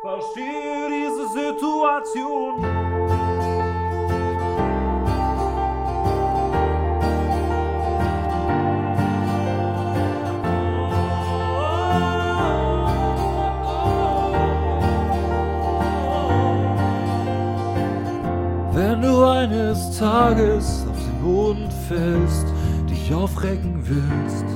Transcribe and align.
verstehe 0.00 0.88
diese 0.88 1.28
Situation. 1.28 2.62
Wenn 18.72 19.02
du 19.02 19.24
eines 19.24 19.98
Tages 19.98 20.86
auf 20.88 20.96
den 20.96 21.22
Boden 21.22 21.70
fällst, 21.88 22.46
dich 22.88 23.12
aufrecken 23.12 23.82
willst, 23.84 24.46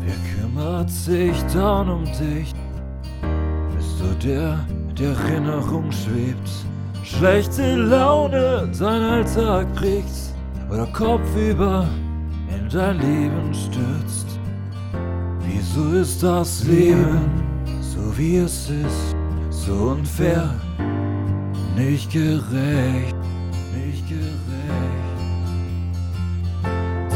wer 0.00 0.16
kümmert 0.32 0.88
sich 0.90 1.36
dann 1.52 1.90
um 1.90 2.04
dich? 2.04 2.54
Der, 4.22 4.58
der 4.98 5.10
Erinnerung 5.10 5.90
schwebt? 5.92 6.50
Schlechte 7.04 7.76
Laune 7.76 8.68
dein 8.78 9.02
Alltag 9.02 9.72
prägt 9.74 10.34
oder 10.70 10.86
kopfüber 10.86 11.86
in 12.48 12.68
dein 12.68 12.98
Leben 12.98 13.54
stürzt. 13.54 14.38
Wieso 15.40 16.00
ist 16.00 16.22
das 16.22 16.64
Leben 16.64 17.30
so 17.80 18.18
wie 18.18 18.38
es 18.38 18.68
ist, 18.70 19.16
so 19.50 19.72
unfair? 19.90 20.50
nicht 21.78 22.12
gerecht, 22.12 23.16
nicht 23.72 24.08
gerecht. 24.08 25.08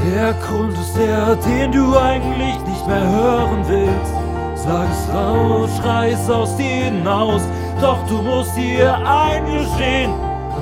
Der 0.07 0.35
Grund 0.35 0.73
ist 0.75 0.97
der, 0.97 1.37
den 1.37 1.73
du 1.73 1.97
eigentlich 1.97 2.59
nicht 2.67 2.87
mehr 2.87 3.09
hören 3.09 3.65
willst. 3.69 4.22
Sag 4.65 4.89
es 4.91 5.09
laut, 5.13 5.69
schrei 5.81 6.11
es 6.11 6.31
aus 6.31 6.57
dir 6.57 6.85
hinaus, 6.85 7.43
doch 7.81 7.99
du 8.09 8.23
musst 8.23 8.57
dir 8.57 8.95
eingestehen, 8.95 10.13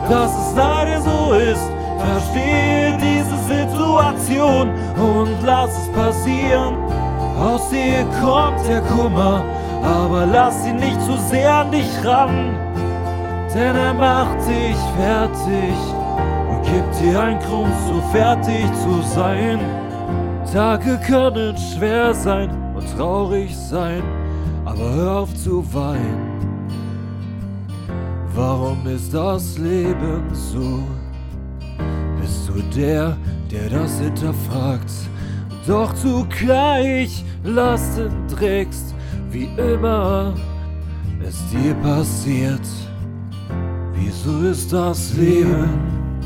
dass 0.09 0.31
es 0.31 0.57
leider 0.57 1.01
so 1.01 1.35
ist. 1.35 1.71
Verstehe 1.99 2.97
diese 2.97 3.37
Situation 3.47 4.71
und 4.97 5.37
lass 5.45 5.71
es 5.71 5.89
passieren. 5.93 6.77
Aus 7.39 7.69
dir 7.69 8.07
kommt 8.23 8.67
der 8.67 8.81
Kummer, 8.83 9.45
aber 9.83 10.27
lass 10.27 10.67
ihn 10.67 10.77
nicht 10.77 11.01
zu 11.03 11.17
sehr 11.29 11.55
an 11.55 11.71
dich 11.71 11.91
ran 12.05 12.57
denn 13.55 13.77
er 13.77 13.95
macht 13.95 14.39
dich 14.47 14.77
fertig 14.97 15.75
und 16.49 16.63
gibt 16.63 17.01
dir 17.01 17.21
einen 17.21 17.41
Grund, 17.41 17.73
so 17.87 18.01
fertig 18.13 18.67
zu 18.83 19.03
sein. 19.03 19.59
Tage 20.53 20.99
können 20.99 21.57
schwer 21.57 22.15
sein 22.15 22.60
und 22.81 22.97
traurig 22.97 23.55
sein, 23.57 24.03
aber 24.65 24.95
hör 24.95 25.17
auf 25.21 25.35
zu 25.35 25.65
weinen. 25.73 26.31
Warum 28.35 28.87
ist 28.87 29.13
das 29.13 29.59
Leben 29.59 30.23
so? 30.33 30.83
Bist 32.21 32.49
du 32.49 32.63
der, 32.75 33.17
der 33.51 33.69
das 33.69 33.99
hinterfragt, 33.99 34.91
doch 35.67 35.93
zugleich 35.95 37.25
Lasten 37.45 38.13
trägst, 38.29 38.95
wie 39.31 39.49
immer 39.57 40.35
es 41.27 41.39
dir 41.51 41.75
passiert? 41.75 42.67
Wieso 43.95 44.49
ist 44.49 44.73
das 44.73 45.15
Leben 45.17 45.69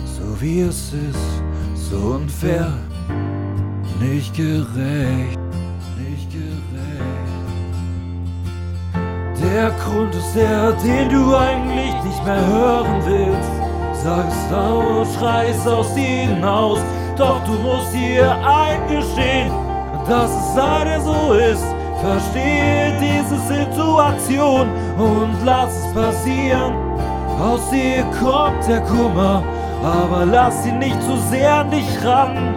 so 0.04 0.40
wie 0.40 0.60
es 0.60 0.92
ist, 0.92 1.90
so 1.90 1.96
unfair, 2.14 2.72
nicht 4.00 4.36
gerecht, 4.36 5.43
Der 9.54 9.70
Grund 9.70 10.12
ist 10.12 10.34
der, 10.34 10.72
den 10.72 11.08
du 11.10 11.36
eigentlich 11.36 11.94
nicht 12.02 12.24
mehr 12.24 12.44
hören 12.44 13.00
willst. 13.04 14.02
Sag 14.02 14.26
es 14.26 14.50
laut, 14.50 15.06
schrei 15.16 15.46
es 15.50 15.64
aus 15.64 15.94
dir 15.94 16.26
hinaus, 16.26 16.80
doch 17.16 17.40
du 17.44 17.52
musst 17.62 17.94
dir 17.94 18.36
eingestehen, 18.44 19.52
dass 20.08 20.28
es 20.28 20.56
leider 20.56 21.00
so 21.00 21.34
ist. 21.34 21.64
Verstehe 22.00 22.94
diese 22.98 23.38
Situation 23.46 24.66
und 24.98 25.36
lass 25.44 25.86
es 25.86 25.94
passieren. 25.94 26.74
Aus 27.40 27.70
dir 27.70 28.02
kommt 28.20 28.66
der 28.66 28.80
Kummer, 28.80 29.44
aber 29.84 30.26
lass 30.26 30.66
ihn 30.66 30.80
nicht 30.80 31.00
zu 31.00 31.16
sehr 31.30 31.60
an 31.60 31.70
dich 31.70 32.04
ran, 32.04 32.56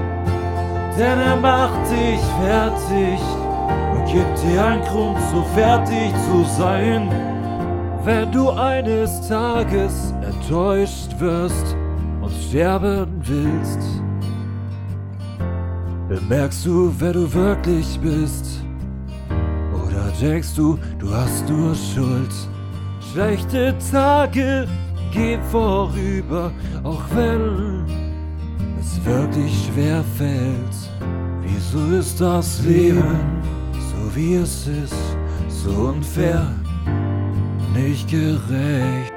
denn 0.97 1.19
er 1.19 1.35
macht 1.35 1.91
dich 1.91 2.19
fertig 2.41 3.21
und 3.21 3.46
gibt 4.11 4.44
dir 4.44 4.66
einen 4.66 4.83
Grund, 4.83 5.17
so 5.31 5.44
fertig 5.53 6.11
zu 6.28 6.44
sein. 6.57 7.09
Wenn 8.03 8.31
du 8.31 8.50
eines 8.50 9.28
Tages 9.28 10.13
enttäuscht 10.22 11.11
wirst 11.19 11.75
und 12.22 12.31
sterben 12.31 13.22
willst, 13.23 13.79
bemerkst 16.07 16.66
du, 16.66 16.94
wer 16.97 17.13
du 17.13 17.31
wirklich 17.33 18.00
bist. 18.00 18.63
Oder 19.85 20.11
denkst 20.22 20.56
du, 20.56 20.79
du 21.00 21.13
hast 21.13 21.50
nur 21.50 21.75
Schuld? 21.75 22.33
Schlechte 23.11 23.75
Tage 23.91 24.67
gehen 25.11 25.41
vorüber, 25.51 26.51
auch 26.83 27.03
wenn 27.13 27.83
es 28.79 29.03
wirklich 29.06 29.67
schwer 29.67 30.03
fällt. 30.17 30.75
Wieso 31.41 31.97
ist 31.97 32.22
das 32.22 32.63
Leben 32.63 33.56
so 34.07 34.16
wie 34.16 34.35
es 34.35 34.68
ist, 34.68 35.18
so 35.50 35.69
unfair, 35.69 36.47
nicht 37.73 38.09
gerecht, 38.09 39.13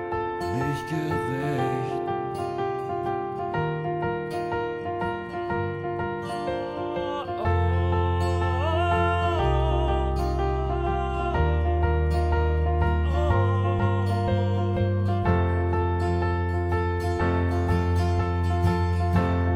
nicht 0.56 0.89
gerecht? 0.89 1.21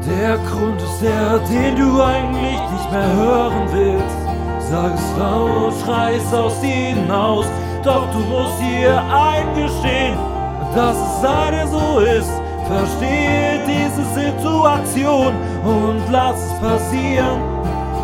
Der 0.07 0.37
Grund 0.49 0.81
ist 0.81 1.01
der, 1.01 1.39
den 1.39 1.75
du 1.75 2.01
eigentlich 2.01 2.71
nicht 2.71 2.91
mehr 2.91 3.13
hören 3.15 3.67
willst. 3.71 4.24
Sag 4.69 4.95
es 4.95 5.17
laut, 5.19 5.73
schrei 5.83 6.15
es 6.15 6.33
aus 6.33 6.59
dir 6.59 6.95
hinaus, 6.95 7.45
doch 7.83 8.09
du 8.11 8.19
musst 8.19 8.59
dir 8.59 8.99
eingestehen, 9.13 10.17
dass 10.73 10.97
es 10.97 11.21
leider 11.21 11.67
so 11.67 11.99
ist. 11.99 12.31
Verstehe 12.67 13.59
diese 13.67 14.03
Situation 14.15 15.35
und 15.63 16.01
lass 16.11 16.37
es 16.37 16.59
passieren. 16.59 17.41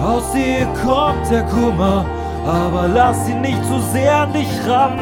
Aus 0.05 0.31
dir 0.33 0.67
kommt 0.85 1.29
der 1.31 1.43
Kummer, 1.43 2.05
aber 2.45 2.87
lass 2.87 3.27
ihn 3.27 3.41
nicht 3.41 3.63
zu 3.65 3.79
sehr 3.91 4.17
an 4.17 4.33
dich 4.33 4.49
ran, 4.67 4.99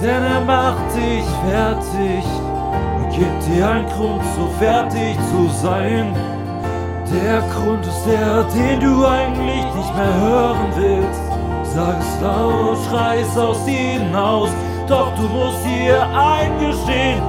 denn 0.00 0.22
er 0.22 0.40
macht 0.42 0.94
dich 0.94 1.24
fertig 1.50 2.24
und 2.98 3.10
gibt 3.10 3.46
dir 3.48 3.68
einen 3.68 3.86
Grund, 3.86 4.22
so 4.36 4.46
fertig 4.60 5.16
zu 5.32 5.48
sein. 5.60 6.14
Der 7.12 7.40
Grund 7.54 7.86
ist 7.86 8.04
der, 8.04 8.42
den 8.54 8.80
du 8.80 9.06
eigentlich 9.06 9.64
nicht 9.74 9.94
mehr 9.94 10.14
hören 10.20 10.72
willst. 10.74 11.20
Sag 11.62 12.00
es 12.00 12.20
laut, 12.20 12.78
schrei 12.88 13.20
es 13.20 13.38
aus 13.38 13.64
dir 13.64 14.00
hinaus, 14.00 14.50
doch 14.88 15.14
du 15.14 15.22
musst 15.22 15.64
dir 15.64 16.02
eingestehen, 16.02 17.22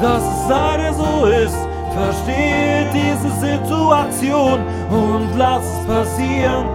dass 0.00 0.22
es 0.22 0.48
leider 0.48 0.92
so 0.94 1.26
ist. 1.26 1.58
Verstehe 1.92 2.86
diese 2.92 3.30
Situation 3.40 4.60
und 4.90 5.36
lass 5.36 5.64
es 5.64 5.86
passieren. 5.86 6.66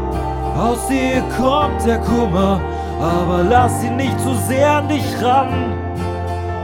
Aus 0.57 0.87
dir 0.87 1.23
kommt 1.37 1.83
der 1.85 1.99
Kummer, 1.99 2.59
aber 3.01 3.43
lass 3.49 3.83
ihn 3.83 3.95
nicht 3.95 4.19
zu 4.19 4.35
sehr 4.47 4.73
an 4.73 4.87
dich 4.87 5.05
ran, 5.23 5.73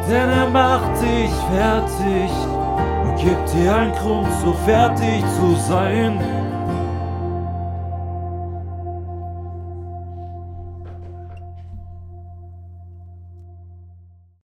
denn 0.07 0.29
er 0.29 0.49
macht 0.49 1.01
dich 1.01 1.31
fertig 1.51 2.58
gibt 3.19 3.53
dir 3.53 3.75
einen 3.75 3.91
Grund, 3.93 4.27
so 4.41 4.53
fertig 4.65 5.23
zu 5.37 5.55
sein. 5.67 6.19